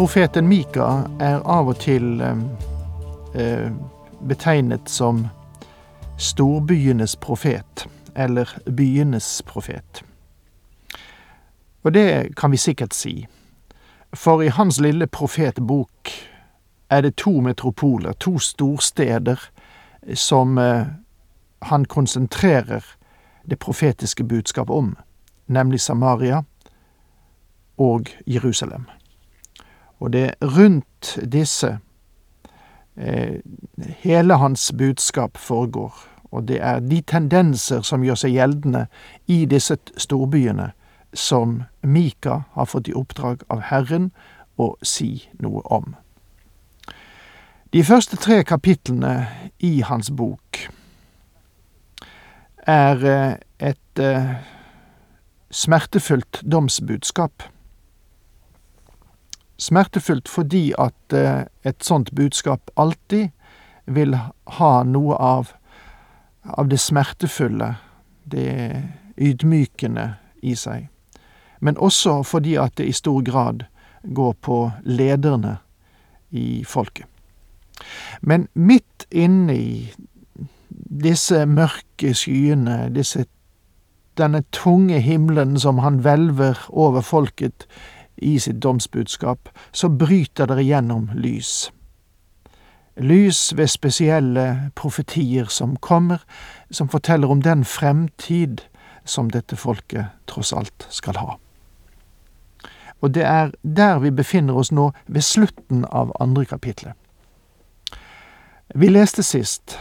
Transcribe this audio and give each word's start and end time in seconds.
Profeten 0.00 0.48
Mika 0.48 1.02
er 1.20 1.42
av 1.44 1.66
og 1.68 1.82
til 1.82 2.22
eh, 2.24 2.38
eh, 3.36 3.66
betegnet 4.24 4.88
som 4.88 5.26
storbyenes 6.16 7.18
profet, 7.20 7.82
eller 8.16 8.48
byenes 8.64 9.26
profet. 9.44 10.00
Og 11.84 11.92
det 11.92 12.32
kan 12.40 12.50
vi 12.50 12.56
sikkert 12.56 12.96
si, 12.96 13.26
for 14.16 14.40
i 14.40 14.48
hans 14.48 14.78
lille 14.80 15.04
profetbok 15.06 16.08
er 16.88 17.04
det 17.04 17.18
to 17.20 17.34
metropoler, 17.44 18.12
to 18.12 18.38
storsteder, 18.38 19.36
som 20.14 20.58
eh, 20.58 20.86
han 21.62 21.84
konsentrerer 21.84 22.88
det 23.44 23.58
profetiske 23.58 24.24
budskapet 24.24 24.72
om, 24.74 24.96
nemlig 25.46 25.80
Samaria 25.80 26.40
og 27.76 28.08
Jerusalem. 28.26 28.88
Og 30.00 30.12
det 30.12 30.22
er 30.30 30.56
rundt 30.56 31.18
disse 31.32 31.78
eh, 32.96 33.40
hele 34.00 34.36
hans 34.40 34.72
budskap 34.78 35.36
foregår, 35.36 35.94
og 36.30 36.48
det 36.48 36.60
er 36.62 36.80
de 36.80 37.00
tendenser 37.00 37.82
som 37.82 38.04
gjør 38.04 38.20
seg 38.22 38.36
gjeldende 38.36 38.86
i 39.26 39.44
disse 39.50 39.76
storbyene, 39.96 40.70
som 41.14 41.62
Mika 41.82 42.42
har 42.54 42.68
fått 42.70 42.88
i 42.88 42.94
oppdrag 42.94 43.42
av 43.50 43.66
Herren 43.68 44.12
å 44.56 44.76
si 44.82 45.28
noe 45.42 45.62
om. 45.66 45.94
De 47.72 47.82
første 47.84 48.16
tre 48.16 48.40
kapitlene 48.42 49.26
i 49.62 49.80
hans 49.86 50.10
bok 50.10 50.64
er 52.66 53.04
eh, 53.06 53.34
et 53.70 54.02
eh, 54.02 54.32
smertefullt 55.50 56.42
domsbudskap. 56.42 57.42
Smertefullt 59.60 60.28
fordi 60.28 60.70
at 60.80 61.16
eh, 61.16 61.44
et 61.64 61.84
sånt 61.84 62.14
budskap 62.16 62.70
alltid 62.80 63.28
vil 63.86 64.16
ha 64.60 64.72
noe 64.88 65.16
av, 65.16 65.52
av 66.44 66.70
det 66.70 66.80
smertefulle, 66.80 67.74
det 68.24 68.82
ydmykende 69.20 70.14
i 70.42 70.54
seg 70.56 70.88
men 71.60 71.78
også 71.78 72.22
fordi 72.22 72.56
at 72.60 72.76
det 72.78 72.88
i 72.88 72.96
stor 72.96 73.22
grad 73.22 73.64
går 74.14 74.32
på 74.40 74.70
lederne 74.84 75.56
i 76.30 76.64
folket. 76.64 77.06
Men 78.20 78.48
midt 78.54 79.06
inne 79.10 79.56
i 79.56 79.92
disse 81.04 81.44
mørke 81.46 82.14
skyene, 82.16 82.88
disse, 82.94 83.26
denne 84.16 84.42
tunge 84.52 85.00
himmelen 85.00 85.58
som 85.60 85.80
han 85.84 86.00
hvelver 86.04 86.58
over 86.68 87.04
folket 87.04 87.66
i 88.22 88.38
sitt 88.38 88.62
domsbudskap, 88.62 89.48
så 89.72 89.88
bryter 89.88 90.46
dere 90.46 90.64
gjennom 90.64 91.10
lys. 91.14 91.70
Lys 93.00 93.56
ved 93.56 93.70
spesielle 93.72 94.70
profetier 94.76 95.48
som 95.48 95.76
kommer, 95.76 96.24
som 96.70 96.88
forteller 96.88 97.30
om 97.30 97.42
den 97.42 97.64
fremtid 97.64 98.60
som 99.04 99.30
dette 99.30 99.56
folket 99.56 100.10
tross 100.28 100.52
alt 100.52 100.86
skal 100.90 101.16
ha. 101.16 101.38
Og 103.00 103.14
det 103.14 103.24
er 103.24 103.54
der 103.62 103.98
vi 103.98 104.10
befinner 104.10 104.58
oss 104.60 104.72
nå, 104.72 104.90
ved 105.06 105.24
slutten 105.24 105.84
av 105.88 106.12
andre 106.20 106.44
kapitlet. 106.44 106.92
Vi 108.74 108.88
leste 108.88 109.22
sist 109.26 109.78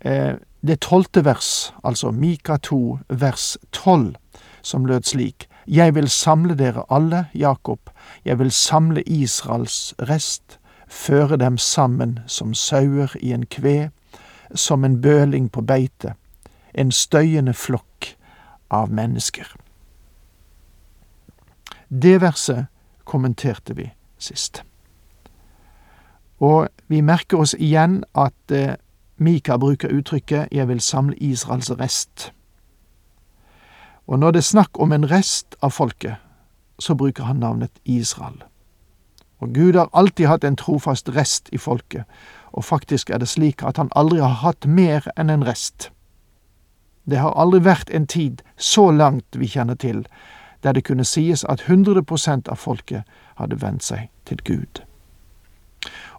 eh, 0.00 0.36
det 0.60 0.80
tolvte 0.80 1.24
vers, 1.24 1.72
altså 1.84 2.10
Mika 2.10 2.56
2 2.56 2.98
vers 3.08 3.56
tolv, 3.72 4.14
som 4.62 4.84
lød 4.84 5.02
slik. 5.08 5.48
Jeg 5.70 5.94
vil 5.94 6.08
samle 6.10 6.54
dere 6.58 6.82
alle, 6.90 7.26
Jakob, 7.34 7.90
jeg 8.24 8.38
vil 8.38 8.50
samle 8.50 9.02
Israels 9.02 9.94
rest, 10.08 10.58
føre 10.88 11.36
dem 11.36 11.58
sammen 11.58 12.18
som 12.26 12.54
sauer 12.54 13.14
i 13.20 13.30
en 13.32 13.46
kve, 13.46 13.90
som 14.54 14.84
en 14.84 15.00
bøling 15.00 15.46
på 15.52 15.62
beite, 15.62 16.14
en 16.74 16.90
støyende 16.90 17.54
flokk 17.54 18.16
av 18.70 18.90
mennesker. 18.90 19.46
Det 22.02 22.18
verset 22.20 22.66
kommenterte 23.04 23.76
vi 23.76 23.92
sist. 24.18 24.64
Og 26.40 26.66
vi 26.88 27.00
merker 27.00 27.38
oss 27.38 27.54
igjen 27.54 28.02
at 28.14 28.50
eh, 28.50 28.74
Mika 29.18 29.56
bruker 29.56 29.88
uttrykket 29.94 30.48
'jeg 30.50 30.68
vil 30.68 30.80
samle 30.80 31.16
Israels 31.16 31.70
rest'. 31.70 32.32
Og 34.10 34.18
når 34.18 34.30
det 34.30 34.38
er 34.38 34.50
snakk 34.50 34.78
om 34.82 34.92
en 34.92 35.06
rest 35.10 35.54
av 35.62 35.70
folket, 35.70 36.18
så 36.82 36.94
bruker 36.98 37.28
han 37.28 37.36
navnet 37.36 37.70
Israel. 37.84 38.42
Og 39.38 39.54
Gud 39.54 39.76
har 39.78 39.88
alltid 39.92 40.26
hatt 40.26 40.44
en 40.44 40.56
trofast 40.58 41.08
rest 41.14 41.48
i 41.52 41.58
folket, 41.58 42.04
og 42.52 42.64
faktisk 42.64 43.10
er 43.10 43.22
det 43.22 43.28
slik 43.28 43.62
at 43.62 43.76
han 43.76 43.92
aldri 43.94 44.18
har 44.18 44.42
hatt 44.42 44.66
mer 44.66 45.06
enn 45.16 45.30
en 45.30 45.46
rest. 45.46 45.92
Det 47.06 47.22
har 47.22 47.38
aldri 47.38 47.62
vært 47.64 47.90
en 47.94 48.06
tid, 48.06 48.42
så 48.56 48.90
langt 48.90 49.38
vi 49.38 49.46
kjenner 49.46 49.78
til, 49.78 50.02
der 50.62 50.72
det 50.72 50.84
kunne 50.84 51.06
sies 51.06 51.44
at 51.44 51.62
100 51.68 52.02
av 52.50 52.58
folket 52.58 53.06
hadde 53.38 53.62
vendt 53.62 53.86
seg 53.86 54.08
til 54.24 54.42
Gud. 54.44 54.82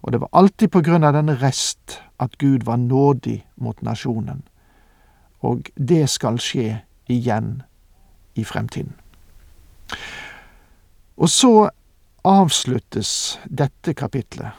Og 0.02 0.12
det 0.12 0.20
var 0.20 0.32
alltid 0.32 0.70
på 0.70 0.80
grunn 0.80 1.04
av 1.04 1.12
denne 1.12 1.36
rest 1.42 2.00
at 2.18 2.38
Gud 2.38 2.64
var 2.64 2.76
nådig 2.76 3.44
mot 3.56 3.82
nasjonen. 3.82 4.42
Og 5.40 5.68
det 5.76 6.08
skal 6.10 6.40
skje 6.40 6.80
igjen 7.06 7.62
i 8.34 8.44
fremtiden. 8.44 8.94
Og 11.16 11.28
så 11.28 11.70
avsluttes 12.24 13.38
dette 13.46 13.94
kapitlet 13.94 14.52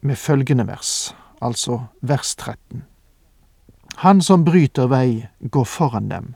med 0.00 0.16
følgende 0.16 0.66
vers, 0.66 1.14
altså 1.40 1.82
vers 2.00 2.36
13. 2.36 2.84
Han 3.96 4.22
som 4.22 4.44
bryter 4.44 4.86
vei, 4.88 5.26
går 5.50 5.64
foran 5.64 6.08
dem 6.08 6.34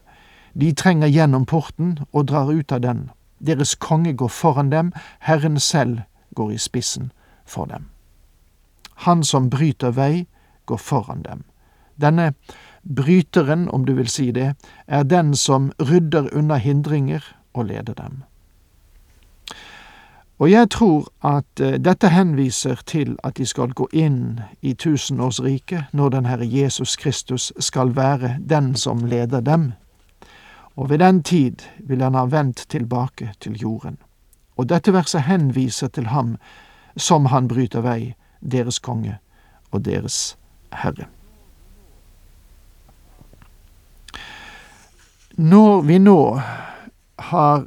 de 0.54 0.72
trenger 0.72 1.10
gjennom 1.10 1.46
porten 1.46 1.98
og 2.12 2.28
drar 2.30 2.52
ut 2.52 2.72
av 2.72 2.80
den. 2.80 3.10
Deres 3.42 3.74
konge 3.74 4.12
går 4.14 4.30
foran 4.30 4.70
dem, 4.70 4.92
Herren 5.18 5.58
selv 5.58 6.04
går 6.34 6.54
i 6.54 6.58
spissen 6.58 7.10
for 7.44 7.66
dem. 7.66 7.90
Han 9.06 9.24
som 9.24 9.50
bryter 9.50 9.90
vei, 9.90 10.26
går 10.66 10.78
foran 10.78 11.22
dem. 11.22 11.42
Denne 12.00 12.32
bryteren, 12.82 13.68
om 13.70 13.84
du 13.84 13.94
vil 13.94 14.08
si 14.08 14.30
det, 14.30 14.54
er 14.86 15.02
den 15.02 15.34
som 15.34 15.72
rydder 15.80 16.28
unna 16.32 16.56
hindringer 16.56 17.24
og 17.54 17.64
leder 17.64 17.94
dem. 17.94 18.22
Og 20.38 20.50
jeg 20.50 20.70
tror 20.70 21.06
at 21.22 21.60
eh, 21.60 21.78
dette 21.78 22.08
henviser 22.10 22.82
til 22.86 23.16
at 23.24 23.36
de 23.38 23.46
skal 23.46 23.72
gå 23.72 23.86
inn 23.92 24.40
i 24.62 24.74
tusenårsriket 24.74 25.94
når 25.94 26.08
den 26.08 26.26
Herre 26.26 26.48
Jesus 26.50 26.96
Kristus 26.96 27.52
skal 27.58 27.94
være 27.96 28.36
den 28.42 28.74
som 28.74 29.06
leder 29.06 29.40
dem 29.40 29.72
og 30.76 30.90
ved 30.90 30.98
den 30.98 31.22
tid 31.22 31.56
vil 31.78 32.02
han 32.02 32.14
ha 32.14 32.24
vendt 32.24 32.66
tilbake 32.68 33.32
til 33.40 33.58
jorden. 33.60 33.98
Og 34.56 34.68
dette 34.68 34.92
verset 34.92 35.22
henviser 35.22 35.88
til 35.88 36.06
ham 36.06 36.36
som 36.96 37.26
han 37.26 37.48
bryter 37.48 37.82
vei, 37.82 38.14
deres 38.40 38.78
konge 38.78 39.18
og 39.70 39.84
deres 39.84 40.36
herre. 40.72 41.06
Når 45.36 45.82
vi 45.82 45.98
nå 45.98 46.42
har 47.16 47.64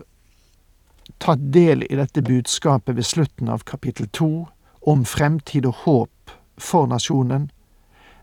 tatt 1.19 1.41
del 1.51 1.83
i 1.83 1.97
dette 1.99 2.21
budskapet 2.23 2.95
ved 2.95 3.03
slutten 3.05 3.49
av 3.51 3.65
kapittel 3.67 4.07
to, 4.15 4.47
om 4.87 5.03
fremtid 5.03 5.67
og 5.67 5.81
håp 5.83 6.31
for 6.55 6.87
nasjonen, 6.87 7.49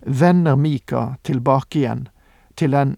vender 0.01 0.57
Mika 0.57 1.19
tilbake 1.29 1.83
igjen 1.83 2.07
til 2.57 2.73
den 2.73 2.97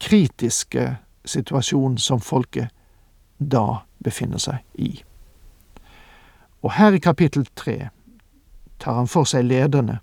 kritiske 0.00 0.86
situasjonen 1.28 2.00
som 2.00 2.24
folket 2.24 2.72
da 3.36 3.84
befinner 4.00 4.40
seg 4.40 4.64
i. 4.80 4.94
Og 6.64 6.72
her 6.80 6.96
i 6.96 7.04
kapittel 7.04 7.44
tre 7.52 7.90
tar 8.80 8.96
han 8.96 9.12
for 9.12 9.28
seg 9.28 9.44
lederne 9.44 10.00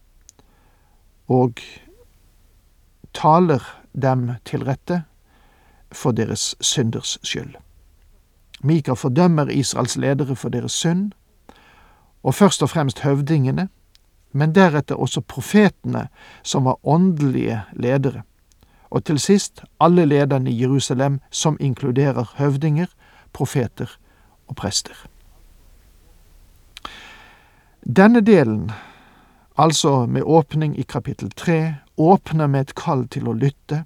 og 1.26 1.66
taler 3.18 3.66
dem 3.98 4.36
til 4.46 4.70
rette 4.70 5.08
for 5.92 6.12
deres 6.12 6.56
synders 6.62 7.18
skyld. 7.24 7.56
Mika 8.64 8.94
fordømmer 8.94 9.50
Israels 9.50 9.98
ledere 9.98 10.36
for 10.36 10.50
deres 10.50 10.72
synd, 10.72 11.12
og 12.24 12.36
først 12.36 12.64
og 12.64 12.70
fremst 12.70 13.00
høvdingene, 13.00 13.70
men 14.32 14.56
deretter 14.56 14.96
også 14.96 15.22
profetene, 15.22 16.08
som 16.44 16.66
var 16.66 16.78
åndelige 16.84 17.62
ledere, 17.74 18.22
og 18.90 19.04
til 19.06 19.20
sist 19.20 19.64
alle 19.80 20.06
lederne 20.06 20.52
i 20.52 20.62
Jerusalem, 20.62 21.20
som 21.32 21.58
inkluderer 21.60 22.34
høvdinger, 22.36 22.86
profeter 23.34 23.98
og 24.48 24.56
prester. 24.56 25.08
Denne 27.96 28.22
delen, 28.22 28.72
altså 29.58 30.06
med 30.06 30.22
åpning 30.26 30.80
i 30.80 30.82
kapittel 30.82 31.32
tre, 31.32 31.76
åpner 31.98 32.48
med 32.48 32.62
et 32.62 32.76
kall 32.76 33.08
til 33.08 33.28
å 33.28 33.34
lytte, 33.34 33.86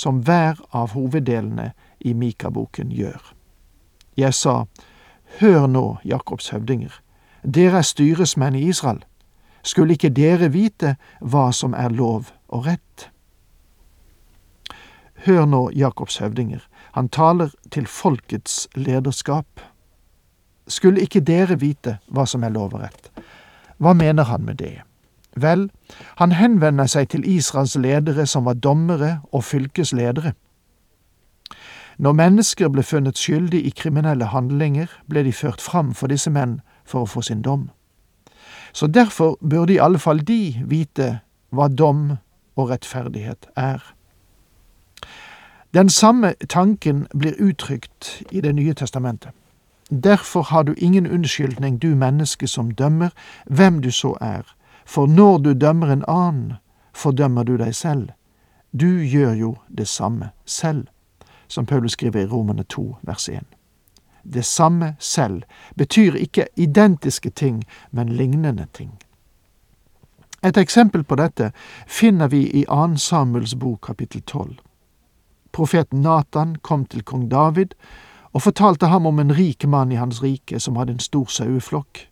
som 0.00 0.22
hver 0.24 0.56
av 0.72 0.94
hoveddelene 0.96 1.72
i 2.00 2.14
Mika-boken 2.16 2.92
gjør. 2.94 3.20
Jeg 4.16 4.34
sa, 4.34 4.64
Hør 5.38 5.66
nå, 5.70 5.84
Jakobs 6.04 6.48
høvdinger, 6.50 6.94
dere 7.44 7.80
er 7.80 7.86
styresmenn 7.86 8.56
i 8.58 8.66
Israel. 8.72 9.04
Skulle 9.62 9.94
ikke 9.94 10.10
dere 10.16 10.48
vite 10.50 10.96
hva 11.20 11.50
som 11.54 11.76
er 11.76 11.92
lov 11.94 12.32
og 12.48 12.66
rett? 12.66 13.10
Hør 15.26 15.44
nå, 15.46 15.66
Jakobs 15.76 16.18
høvdinger, 16.18 16.64
han 16.96 17.08
taler 17.12 17.52
til 17.70 17.86
folkets 17.86 18.64
lederskap. 18.74 19.60
Skulle 20.66 21.04
ikke 21.04 21.20
dere 21.20 21.60
vite 21.60 21.98
hva 22.08 22.24
som 22.26 22.42
er 22.42 22.56
lov 22.56 22.74
og 22.74 22.86
rett? 22.86 23.10
Hva 23.78 23.92
mener 23.94 24.26
han 24.32 24.48
med 24.48 24.58
det? 24.64 24.80
Vel, 25.36 25.70
han 26.16 26.32
henvender 26.32 26.86
seg 26.86 27.08
til 27.08 27.26
Israels 27.28 27.76
ledere 27.76 28.26
som 28.26 28.44
var 28.44 28.54
dommere 28.54 29.20
og 29.32 29.44
fylkesledere. 29.44 30.32
Når 31.98 32.12
mennesker 32.12 32.68
ble 32.68 32.82
funnet 32.82 33.18
skyldig 33.18 33.60
i 33.66 33.70
kriminelle 33.76 34.30
handlinger, 34.32 34.88
ble 35.08 35.22
de 35.24 35.32
ført 35.32 35.60
fram 35.60 35.94
for 35.94 36.08
disse 36.08 36.30
menn 36.30 36.60
for 36.84 37.04
å 37.04 37.10
få 37.10 37.22
sin 37.22 37.42
dom. 37.42 37.68
Så 38.72 38.86
derfor 38.86 39.36
burde 39.50 39.74
i 39.74 39.82
alle 39.82 39.98
fall 39.98 40.22
de 40.24 40.62
vite 40.66 41.20
hva 41.50 41.68
dom 41.68 42.16
og 42.56 42.70
rettferdighet 42.70 43.50
er. 43.56 43.82
Den 45.74 45.88
samme 45.88 46.34
tanken 46.48 47.06
blir 47.18 47.36
uttrykt 47.38 48.22
i 48.30 48.40
Det 48.40 48.54
nye 48.54 48.74
testamentet. 48.74 49.30
Derfor 49.90 50.42
har 50.42 50.62
du 50.62 50.74
ingen 50.76 51.06
unnskyldning, 51.06 51.82
du 51.82 51.94
menneske 51.94 52.46
som 52.46 52.70
dømmer, 52.70 53.10
hvem 53.46 53.82
du 53.82 53.90
så 53.90 54.16
er, 54.20 54.42
for 54.90 55.06
når 55.06 55.38
du 55.38 55.52
dømmer 55.54 55.92
en 55.92 56.04
annen, 56.08 56.54
fordømmer 56.92 57.44
du 57.46 57.54
deg 57.56 57.74
selv. 57.74 58.08
Du 58.72 59.02
gjør 59.02 59.34
jo 59.38 59.50
det 59.68 59.86
samme 59.88 60.32
selv, 60.44 60.86
som 61.48 61.66
Paulus 61.66 61.92
skriver 61.92 62.24
i 62.24 62.26
Romane 62.26 62.62
2, 62.62 62.96
vers 63.06 63.28
1. 63.28 63.46
Det 64.24 64.44
samme 64.44 64.96
selv 64.98 65.42
betyr 65.76 66.18
ikke 66.18 66.48
identiske 66.56 67.30
ting, 67.30 67.62
men 67.90 68.08
lignende 68.08 68.66
ting. 68.72 68.98
Et 70.42 70.56
eksempel 70.56 71.04
på 71.04 71.14
dette 71.14 71.52
finner 71.86 72.28
vi 72.28 72.42
i 72.50 72.64
2. 72.66 72.96
Samuels 72.96 73.54
bok 73.54 73.86
kapittel 73.86 74.22
12. 74.22 74.58
Profeten 75.52 76.02
Natan 76.02 76.56
kom 76.62 76.84
til 76.84 77.02
kong 77.02 77.30
David 77.30 77.78
og 78.32 78.42
fortalte 78.42 78.86
ham 78.86 79.06
om 79.06 79.18
en 79.18 79.36
rik 79.38 79.66
mann 79.66 79.92
i 79.92 80.02
hans 80.02 80.22
rike 80.22 80.58
som 80.60 80.76
hadde 80.76 80.98
en 80.98 80.98
stor 80.98 81.30
saueflokk. 81.30 82.09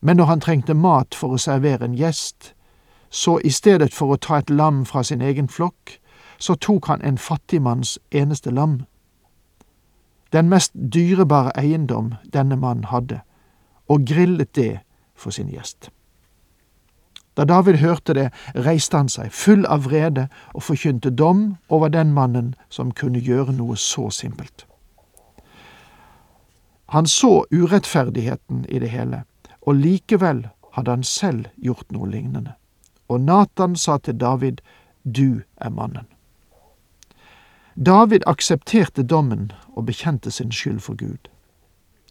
Men 0.00 0.16
når 0.16 0.24
han 0.24 0.40
trengte 0.40 0.74
mat 0.74 1.14
for 1.14 1.34
å 1.34 1.40
servere 1.42 1.84
en 1.84 1.96
gjest, 1.98 2.54
så 3.10 3.38
i 3.44 3.50
stedet 3.50 3.94
for 3.94 4.12
å 4.12 4.20
ta 4.20 4.38
et 4.38 4.50
lam 4.50 4.84
fra 4.86 5.02
sin 5.02 5.22
egen 5.22 5.48
flokk, 5.48 5.98
så 6.38 6.54
tok 6.54 6.86
han 6.86 7.02
en 7.02 7.18
fattigmanns 7.18 7.98
eneste 8.10 8.50
lam. 8.50 8.84
Den 10.32 10.48
mest 10.48 10.72
dyrebare 10.74 11.52
eiendom 11.56 12.14
denne 12.32 12.56
mannen 12.56 12.84
hadde, 12.92 13.20
og 13.88 14.04
grillet 14.06 14.54
det 14.54 14.80
for 15.16 15.30
sin 15.30 15.48
gjest. 15.48 15.90
Da 17.38 17.44
David 17.44 17.76
hørte 17.78 18.14
det, 18.14 18.30
reiste 18.54 18.96
han 18.96 19.08
seg, 19.08 19.32
full 19.32 19.66
av 19.66 19.84
vrede, 19.86 20.26
og 20.54 20.62
forkynte 20.62 21.10
dom 21.10 21.56
over 21.68 21.88
den 21.88 22.12
mannen 22.12 22.54
som 22.68 22.90
kunne 22.90 23.22
gjøre 23.22 23.54
noe 23.54 23.76
så 23.78 24.10
simpelt. 24.10 24.66
Han 26.88 27.06
så 27.06 27.44
urettferdigheten 27.52 28.64
i 28.68 28.78
det 28.78 28.90
hele, 28.90 29.22
og 29.68 29.74
likevel 29.76 30.46
hadde 30.72 30.90
han 30.90 31.02
selv 31.04 31.48
gjort 31.60 31.90
noe 31.92 32.08
lignende. 32.08 32.54
Og 33.08 33.20
Natan 33.20 33.76
sa 33.76 33.98
til 33.98 34.16
David, 34.20 34.62
Du 35.04 35.42
er 35.56 35.68
mannen. 35.70 36.06
David 37.76 38.24
aksepterte 38.26 39.02
dommen 39.02 39.52
og 39.76 39.86
bekjente 39.86 40.30
sin 40.30 40.52
skyld 40.52 40.80
for 40.80 40.96
Gud. 40.96 41.28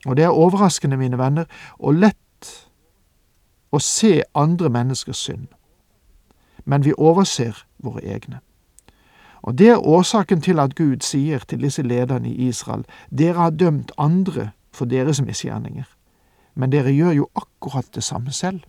Og 0.06 0.18
det 0.18 0.24
er 0.24 0.30
overraskende, 0.30 0.98
mine 0.98 1.18
venner, 1.18 1.46
og 1.80 1.98
lett 1.98 2.52
å 3.72 3.80
se 3.80 4.22
andre 4.36 4.70
menneskers 4.70 5.18
synd, 5.18 5.48
men 6.66 6.86
vi 6.86 6.94
overser 6.98 7.66
våre 7.84 8.06
egne. 8.06 8.40
Og 9.42 9.58
Det 9.58 9.70
er 9.70 9.88
årsaken 9.88 10.42
til 10.42 10.60
at 10.60 10.76
Gud 10.76 11.02
sier 11.02 11.40
til 11.40 11.62
disse 11.62 11.82
lederne 11.82 12.30
i 12.30 12.48
Israel, 12.48 12.86
dere 13.10 13.34
har 13.34 13.50
dømt 13.50 13.92
andre 13.98 14.52
for 14.72 14.86
deres 14.86 15.22
misgjerninger, 15.22 15.86
men 16.58 16.74
dere 16.74 16.92
gjør 16.92 17.14
jo 17.22 17.30
akkurat 17.38 17.88
det 17.94 18.04
samme 18.04 18.34
selv. 18.34 18.66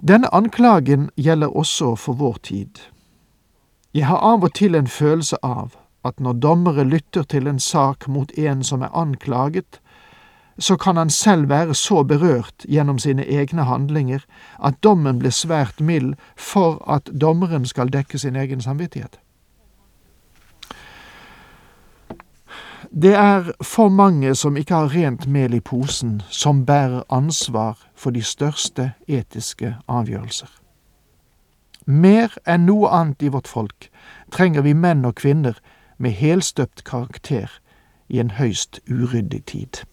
Denne 0.00 0.28
anklagen 0.32 1.10
gjelder 1.16 1.56
også 1.56 1.94
for 1.96 2.16
vår 2.16 2.36
tid. 2.42 2.78
Jeg 3.94 4.06
har 4.06 4.20
av 4.24 4.44
og 4.44 4.54
til 4.54 4.74
en 4.74 4.86
følelse 4.86 5.36
av 5.42 5.76
at 6.04 6.20
når 6.20 6.38
dommere 6.40 6.84
lytter 6.84 7.22
til 7.22 7.46
en 7.46 7.60
sak 7.60 8.08
mot 8.08 8.32
en 8.38 8.64
som 8.64 8.82
er 8.82 8.94
anklaget, 8.96 9.80
så 10.58 10.76
kan 10.76 10.96
han 10.96 11.10
selv 11.10 11.48
være 11.48 11.74
så 11.74 12.02
berørt 12.04 12.64
gjennom 12.68 12.98
sine 12.98 13.24
egne 13.24 13.64
handlinger 13.64 14.24
at 14.64 14.80
dommen 14.84 15.18
blir 15.18 15.32
svært 15.32 15.80
mild 15.80 16.14
for 16.36 16.80
at 16.88 17.10
dommeren 17.20 17.66
skal 17.66 17.92
dekke 17.92 18.18
sin 18.18 18.36
egen 18.36 18.60
samvittighet. 18.60 19.18
Det 22.92 23.14
er 23.14 23.52
for 23.62 23.88
mange 23.88 24.34
som 24.34 24.56
ikke 24.56 24.74
har 24.74 24.94
rent 24.94 25.26
mel 25.26 25.54
i 25.54 25.60
posen, 25.60 26.22
som 26.28 26.66
bærer 26.66 27.04
ansvar 27.08 27.78
for 27.94 28.10
de 28.10 28.22
største 28.22 28.92
etiske 29.06 29.76
avgjørelser. 29.88 30.50
Mer 31.86 32.34
enn 32.50 32.66
noe 32.66 32.90
annet 32.90 33.22
i 33.22 33.30
vårt 33.30 33.46
folk 33.46 33.86
trenger 34.34 34.66
vi 34.66 34.72
menn 34.74 35.04
og 35.06 35.14
kvinner 35.22 35.60
med 35.98 36.18
helstøpt 36.18 36.82
karakter 36.84 37.60
i 38.08 38.18
en 38.18 38.34
høyst 38.40 38.80
uryddig 38.90 39.44
tid. 39.44 39.84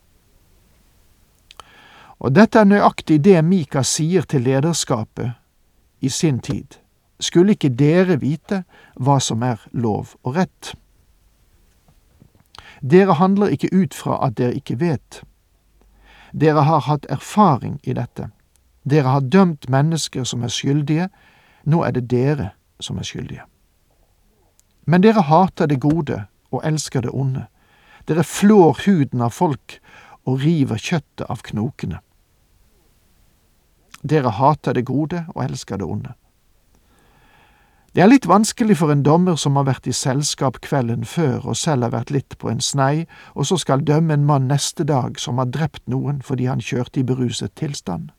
Og 2.17 2.33
dette 2.33 2.59
er 2.59 2.65
nøyaktig 2.65 3.19
det 3.21 3.45
Mika 3.45 3.85
sier 3.85 4.25
til 4.25 4.41
lederskapet 4.41 5.37
i 6.01 6.09
sin 6.09 6.39
tid. 6.39 6.81
Skulle 7.19 7.53
ikke 7.53 7.69
dere 7.69 8.17
vite 8.17 8.63
hva 8.97 9.19
som 9.21 9.45
er 9.45 9.61
lov 9.71 10.17
og 10.23 10.35
rett? 10.41 10.73
Dere 12.81 13.13
handler 13.13 13.47
ikke 13.47 13.69
ut 13.73 13.93
fra 13.93 14.19
at 14.27 14.37
dere 14.37 14.55
ikke 14.55 14.79
vet. 14.79 15.21
Dere 16.33 16.63
har 16.67 16.85
hatt 16.85 17.05
erfaring 17.09 17.79
i 17.83 17.93
dette. 17.93 18.29
Dere 18.83 19.07
har 19.07 19.21
dømt 19.21 19.69
mennesker 19.69 20.23
som 20.23 20.43
er 20.43 20.53
skyldige, 20.53 21.09
nå 21.65 21.83
er 21.83 21.91
det 21.91 22.07
dere 22.11 22.51
som 22.79 22.97
er 22.97 23.07
skyldige. 23.07 23.43
Men 24.85 25.03
dere 25.03 25.25
hater 25.27 25.67
det 25.67 25.81
gode 25.83 26.25
og 26.51 26.61
elsker 26.63 27.01
det 27.01 27.11
onde. 27.11 27.47
Dere 28.07 28.23
flår 28.23 28.85
huden 28.85 29.21
av 29.21 29.33
folk 29.35 29.79
og 30.23 30.43
river 30.43 30.79
kjøttet 30.79 31.25
av 31.27 31.43
knokene. 31.43 31.99
Dere 34.03 34.31
hater 34.31 34.77
det 34.77 34.85
gode 34.87 35.25
og 35.33 35.43
elsker 35.43 35.81
det 35.81 35.87
onde. 35.87 36.13
Det 37.97 38.03
er 38.03 38.11
litt 38.11 38.27
vanskelig 38.29 38.75
for 38.77 38.93
en 38.93 38.99
dommer 39.01 39.39
som 39.41 39.55
har 39.57 39.63
vært 39.65 39.87
i 39.89 39.93
selskap 39.97 40.59
kvelden 40.61 41.01
før 41.01 41.47
og 41.49 41.55
selv 41.57 41.87
har 41.87 41.95
vært 41.95 42.11
litt 42.13 42.35
på 42.37 42.51
en 42.51 42.59
snei, 42.61 43.07
og 43.33 43.47
så 43.49 43.55
skal 43.57 43.81
dømme 43.81 44.13
en 44.13 44.25
mann 44.25 44.43
neste 44.45 44.83
dag 44.85 45.15
som 45.17 45.39
har 45.41 45.47
drept 45.49 45.81
noen 45.89 46.19
fordi 46.21 46.45
han 46.45 46.59
kjørte 46.61 46.99
i 46.99 47.03
beruset 47.09 47.55
tilstand. 47.57 48.11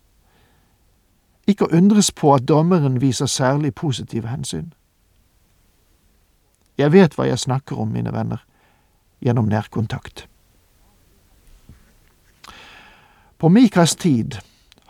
Ikke 1.47 1.69
å 1.69 1.79
undres 1.79 2.11
på 2.11 2.33
at 2.35 2.49
dommeren 2.51 2.97
viser 2.99 3.31
særlig 3.31 3.71
positive 3.79 4.27
hensyn. 4.27 4.73
Jeg 6.75 6.91
vet 6.91 7.15
hva 7.15 7.29
jeg 7.29 7.39
snakker 7.39 7.79
om, 7.79 7.93
mine 7.95 8.11
venner, 8.11 8.43
gjennom 9.23 9.47
nærkontakt. 9.47 10.25
På 13.39 13.47
Mikas 13.47 13.95
tid 13.95 14.41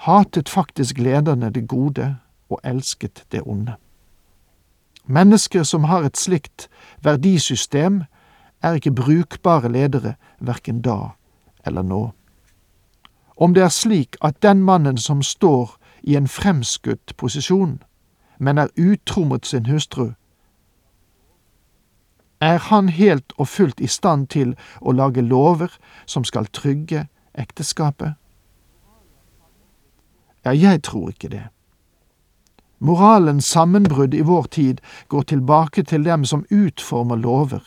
hatet 0.08 0.48
faktisk 0.48 0.96
lederne 0.96 1.52
det 1.52 1.66
gode 1.68 2.08
og 2.48 2.64
elsket 2.64 3.26
det 3.28 3.44
onde. 3.44 3.76
Mennesker 5.08 5.62
som 5.62 5.84
har 5.84 6.04
et 6.04 6.16
slikt 6.16 6.68
verdisystem, 7.02 8.02
er 8.62 8.76
ikke 8.76 8.92
brukbare 8.92 9.70
ledere 9.72 10.14
verken 10.40 10.82
da 10.82 11.14
eller 11.66 11.82
nå. 11.82 12.10
Om 13.36 13.54
det 13.54 13.62
er 13.62 13.72
slik 13.72 14.16
at 14.20 14.42
den 14.42 14.62
mannen 14.62 14.98
som 14.98 15.22
står 15.22 15.76
i 16.02 16.16
en 16.16 16.28
fremskutt 16.28 17.16
posisjon, 17.16 17.82
men 18.38 18.58
er 18.58 18.74
utro 18.76 19.24
mot 19.24 19.46
sin 19.46 19.66
hustru, 19.66 20.12
Er 22.40 22.58
han 22.58 22.88
helt 22.88 23.32
og 23.36 23.48
fullt 23.48 23.80
i 23.80 23.86
stand 23.86 24.28
til 24.30 24.54
å 24.80 24.92
lage 24.94 25.22
lover 25.22 25.72
som 26.06 26.24
skal 26.24 26.46
trygge 26.46 27.08
ekteskapet? 27.34 28.14
Ja, 30.44 30.54
jeg 30.54 30.82
tror 30.82 31.10
ikke 31.10 31.28
det. 31.28 31.48
Moralens 32.78 33.44
sammenbrudd 33.44 34.14
i 34.14 34.22
vår 34.22 34.42
tid 34.42 34.80
går 35.08 35.22
tilbake 35.22 35.82
til 35.82 36.04
dem 36.04 36.24
som 36.24 36.44
utformer 36.50 37.16
lover, 37.16 37.62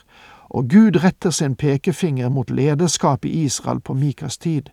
og 0.49 0.69
Gud 0.69 1.03
retter 1.03 1.29
sin 1.29 1.55
pekefinger 1.55 2.29
mot 2.29 2.49
lederskap 2.49 3.25
i 3.25 3.43
Israel 3.43 3.79
på 3.79 3.93
Mikas 3.93 4.37
tid. 4.37 4.69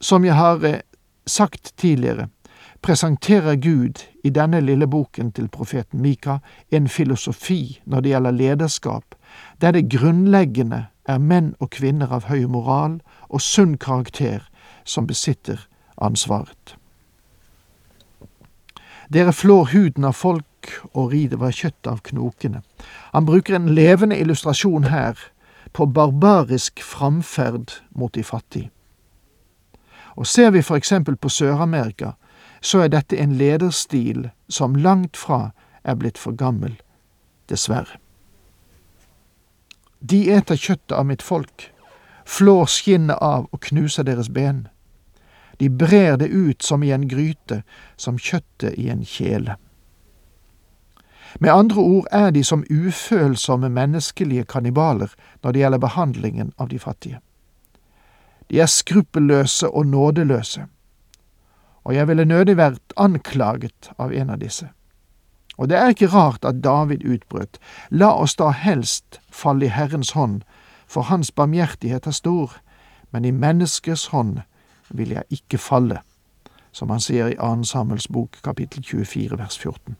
Som 0.00 0.24
jeg 0.24 0.34
har 0.34 0.64
eh, 0.64 0.80
sagt 1.26 1.72
tidligere, 1.76 2.28
presenterer 2.82 3.56
Gud 3.56 4.04
i 4.24 4.30
denne 4.30 4.60
lille 4.60 4.86
boken 4.86 5.32
til 5.32 5.48
profeten 5.48 6.00
Mika 6.00 6.38
en 6.70 6.88
filosofi 6.88 7.80
når 7.84 8.00
det 8.00 8.10
gjelder 8.10 8.30
lederskap, 8.30 9.14
der 9.60 9.72
det 9.72 9.88
grunnleggende 9.90 10.86
er 11.08 11.18
menn 11.18 11.54
og 11.60 11.70
kvinner 11.70 12.12
av 12.12 12.28
høy 12.30 12.44
moral 12.44 13.00
og 13.28 13.40
sunn 13.40 13.76
karakter 13.78 14.44
som 14.84 15.06
besitter 15.06 15.66
ansvaret. 15.96 16.76
Dere 19.12 19.32
flår 19.32 19.70
huden 19.72 20.04
av 20.04 20.16
folk 20.18 20.72
og 20.92 21.12
river 21.12 21.52
kjøttet 21.54 21.90
av 21.90 22.00
knokene. 22.08 22.62
Han 23.12 23.26
bruker 23.26 23.54
en 23.56 23.74
levende 23.74 24.18
illustrasjon 24.18 24.88
her 24.90 25.18
på 25.72 25.86
barbarisk 25.86 26.82
framferd 26.82 27.78
mot 27.94 28.14
de 28.14 28.24
fattige. 28.24 28.70
Og 30.16 30.26
ser 30.26 30.50
vi 30.50 30.62
for 30.62 30.76
eksempel 30.76 31.16
på 31.16 31.28
Sør-Amerika, 31.28 32.14
så 32.60 32.80
er 32.82 32.88
dette 32.88 33.18
en 33.20 33.36
lederstil 33.36 34.30
som 34.48 34.74
langt 34.74 35.16
fra 35.16 35.50
er 35.84 35.94
blitt 35.94 36.18
for 36.18 36.32
gammel, 36.32 36.74
dessverre. 37.48 38.00
De 40.00 40.30
eter 40.32 40.56
kjøttet 40.56 40.96
av 40.96 41.06
mitt 41.06 41.22
folk, 41.22 41.70
flår 42.24 42.66
skinnet 42.70 43.18
av 43.22 43.46
og 43.52 43.60
knuser 43.68 44.06
deres 44.06 44.28
ben. 44.32 44.66
De 45.56 45.70
brer 45.70 46.16
det 46.16 46.26
ut 46.26 46.62
som 46.62 46.82
i 46.82 46.92
en 46.92 47.08
gryte, 47.08 47.62
som 47.96 48.18
kjøttet 48.18 48.74
i 48.76 48.88
en 48.92 49.04
kjele. 49.04 49.56
Med 51.40 51.52
andre 51.52 51.80
ord 51.80 52.06
er 52.12 52.30
de 52.30 52.44
som 52.44 52.64
ufølsomme 52.70 53.68
menneskelige 53.68 54.44
kannibaler 54.44 55.12
når 55.42 55.52
det 55.52 55.60
gjelder 55.60 55.78
behandlingen 55.78 56.52
av 56.58 56.68
de 56.68 56.78
fattige. 56.78 57.20
De 58.50 58.60
er 58.60 58.70
skruppelløse 58.70 59.68
og 59.68 59.86
nådeløse, 59.86 60.66
og 61.84 61.94
jeg 61.94 62.08
ville 62.08 62.24
nødig 62.24 62.56
vært 62.56 62.94
anklaget 62.96 63.90
av 63.98 64.12
en 64.12 64.30
av 64.30 64.40
disse. 64.40 64.68
Og 65.58 65.68
det 65.68 65.76
er 65.76 65.92
ikke 65.92 66.12
rart 66.12 66.44
at 66.44 66.60
David 66.64 67.04
utbrøt, 67.04 67.58
la 67.90 68.12
oss 68.12 68.36
da 68.36 68.50
helst 68.50 69.20
falle 69.30 69.66
i 69.66 69.72
Herrens 69.72 70.10
hånd, 70.10 70.42
for 70.86 71.02
hans 71.02 71.30
barmhjertighet 71.30 72.06
er 72.06 72.16
stor, 72.16 72.52
men 73.10 73.24
i 73.24 73.30
menneskers 73.30 74.06
hånd 74.06 74.40
vil 74.90 75.10
jeg 75.10 75.24
ikke 75.30 75.58
falle, 75.58 76.00
som 76.72 76.90
han 76.90 77.00
sier 77.00 77.32
i 77.32 77.38
2. 77.40 77.64
Samuels 77.64 78.08
bok 78.08 78.38
kapittel 78.44 78.84
24 78.84 79.38
vers 79.38 79.58
14. 79.58 79.96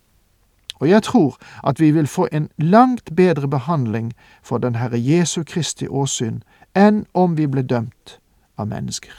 Og 0.80 0.88
jeg 0.88 1.02
tror 1.02 1.38
at 1.64 1.80
vi 1.80 1.90
vil 1.90 2.06
få 2.06 2.28
en 2.32 2.48
langt 2.58 3.16
bedre 3.16 3.48
behandling 3.48 4.12
for 4.42 4.58
den 4.58 4.74
Herre 4.74 5.00
Jesu 5.00 5.42
Kristi 5.44 5.88
åsyn 5.88 6.42
enn 6.76 7.06
om 7.14 7.36
vi 7.36 7.46
ble 7.46 7.62
dømt 7.62 8.18
av 8.58 8.68
mennesker. 8.68 9.12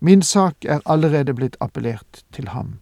Min 0.00 0.22
sak 0.22 0.64
er 0.64 0.80
allerede 0.86 1.34
blitt 1.34 1.56
appellert 1.60 2.24
til 2.32 2.48
ham, 2.48 2.78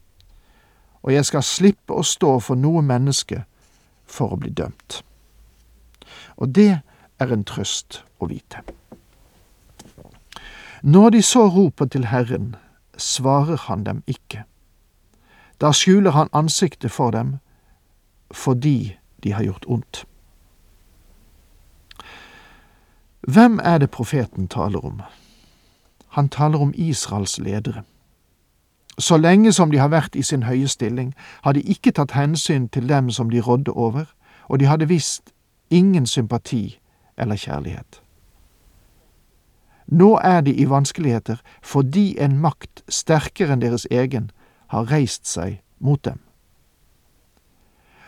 og 1.02 1.12
jeg 1.12 1.24
skal 1.24 1.42
slippe 1.42 1.94
å 1.94 2.02
stå 2.02 2.38
for 2.40 2.54
noe 2.54 2.82
menneske 2.82 3.44
for 4.06 4.34
å 4.34 4.36
bli 4.36 4.50
dømt. 4.50 5.02
Og 6.36 6.54
det 6.54 6.80
er 7.18 7.32
en 7.32 7.44
trøst 7.44 8.02
å 8.20 8.28
vite. 8.30 8.62
Når 10.82 11.10
de 11.10 11.22
så 11.22 11.48
roper 11.48 11.84
til 11.84 12.06
Herren, 12.06 12.56
svarer 12.96 13.56
han 13.56 13.84
dem 13.84 14.02
ikke. 14.06 14.44
Da 15.60 15.72
skjuler 15.72 16.10
han 16.10 16.28
ansiktet 16.32 16.90
for 16.90 17.10
dem, 17.10 17.36
fordi 18.30 18.96
de 19.22 19.32
har 19.32 19.42
gjort 19.42 19.64
ondt. 19.68 20.04
Hvem 23.20 23.60
er 23.62 23.78
det 23.78 23.90
profeten 23.90 24.48
taler 24.48 24.84
om? 24.84 25.00
Han 26.08 26.28
taler 26.28 26.58
om 26.58 26.72
Israels 26.76 27.38
ledere. 27.38 27.82
Så 28.98 29.16
lenge 29.16 29.52
som 29.52 29.70
de 29.70 29.78
har 29.78 29.88
vært 29.88 30.14
i 30.16 30.22
sin 30.22 30.42
høye 30.42 30.68
stilling, 30.68 31.14
har 31.42 31.52
de 31.52 31.60
ikke 31.60 31.90
tatt 31.92 32.14
hensyn 32.16 32.68
til 32.68 32.88
dem 32.88 33.10
som 33.10 33.30
de 33.30 33.40
rådde 33.40 33.70
over, 33.70 34.04
og 34.48 34.60
de 34.60 34.64
hadde 34.64 34.88
visst 34.88 35.32
ingen 35.70 36.06
sympati 36.06 36.78
eller 37.18 37.36
kjærlighet. 37.36 38.02
Nå 39.86 40.16
er 40.24 40.40
de 40.40 40.54
i 40.54 40.66
vanskeligheter 40.68 41.42
fordi 41.62 42.16
en 42.18 42.38
makt 42.42 42.82
sterkere 42.88 43.54
enn 43.54 43.62
deres 43.62 43.86
egen 43.90 44.30
har 44.74 44.90
reist 44.90 45.28
seg 45.30 45.60
mot 45.78 46.02
dem. 46.04 46.18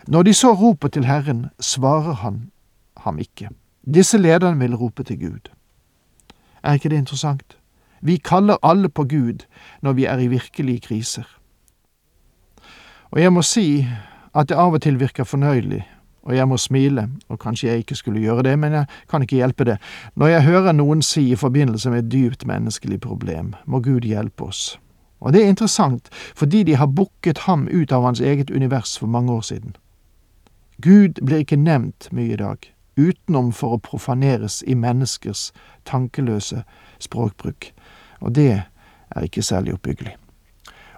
Når 0.07 0.23
de 0.23 0.33
så 0.33 0.53
roper 0.53 0.87
til 0.87 1.05
Herren, 1.05 1.49
svarer 1.59 2.19
han 2.23 2.51
ham 3.05 3.19
ikke. 3.19 3.49
Disse 3.85 4.17
lederne 4.17 4.59
vil 4.59 4.75
rope 4.75 5.03
til 5.03 5.19
Gud. 5.19 5.51
Er 6.63 6.73
ikke 6.73 6.89
det 6.89 6.97
interessant? 6.97 7.57
Vi 8.01 8.17
kaller 8.17 8.57
alle 8.63 8.89
på 8.89 9.03
Gud 9.03 9.45
når 9.81 9.93
vi 9.93 10.05
er 10.05 10.17
i 10.17 10.27
virkelige 10.27 10.79
kriser. 10.79 11.27
Og 13.11 13.21
jeg 13.21 13.33
må 13.33 13.41
si 13.41 13.87
at 14.35 14.49
det 14.49 14.57
av 14.57 14.73
og 14.73 14.81
til 14.81 14.99
virker 14.99 15.23
fornøyelig 15.23 15.85
og 16.23 16.35
jeg 16.35 16.47
må 16.47 16.57
smile, 16.57 17.09
og 17.29 17.39
kanskje 17.39 17.69
jeg 17.69 17.83
ikke 17.83 17.95
skulle 17.95 18.21
gjøre 18.21 18.43
det, 18.43 18.59
men 18.59 18.73
jeg 18.73 18.85
kan 19.09 19.21
ikke 19.21 19.39
hjelpe 19.39 19.63
det, 19.63 19.77
når 20.15 20.27
jeg 20.27 20.43
hører 20.43 20.75
noen 20.75 21.01
si 21.01 21.29
i 21.31 21.39
forbindelse 21.39 21.89
med 21.89 22.03
et 22.03 22.11
dypt 22.11 22.45
menneskelig 22.45 22.99
problem, 23.01 23.53
må 23.65 23.79
Gud 23.79 24.07
hjelpe 24.07 24.43
oss. 24.43 24.79
Og 25.19 25.33
det 25.33 25.43
er 25.43 25.49
interessant, 25.49 26.09
fordi 26.35 26.63
de 26.63 26.75
har 26.75 26.87
bukket 26.87 27.37
ham 27.47 27.67
ut 27.67 27.91
av 27.91 28.03
hans 28.03 28.19
eget 28.19 28.51
univers 28.51 28.97
for 28.99 29.07
mange 29.07 29.31
år 29.31 29.41
siden. 29.41 29.75
Gud 30.81 31.19
blir 31.25 31.43
ikke 31.43 31.59
nevnt 31.59 32.07
mye 32.11 32.33
i 32.33 32.39
dag, 32.39 32.57
utenom 32.99 33.51
for 33.55 33.75
å 33.75 33.83
profaneres 33.83 34.61
i 34.67 34.75
menneskers 34.75 35.49
tankeløse 35.87 36.63
språkbruk, 36.99 37.71
og 38.19 38.35
det 38.35 38.51
er 39.15 39.27
ikke 39.27 39.43
særlig 39.43 39.75
oppbyggelig. 39.75 40.15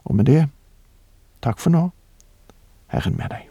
Og 0.05 0.15
med 0.15 0.29
det, 0.29 0.45
takk 1.41 1.61
for 1.61 1.73
nå, 1.73 1.89
Herren 2.93 3.17
med 3.17 3.33
deg. 3.33 3.50